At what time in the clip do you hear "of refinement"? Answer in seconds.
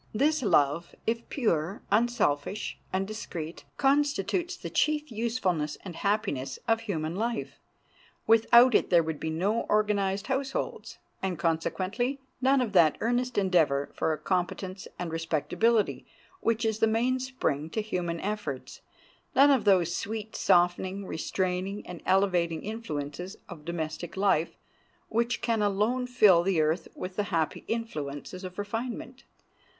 28.43-29.25